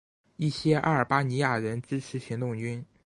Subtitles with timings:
[0.37, 2.83] 一些阿尔巴尼亚人支持行动军。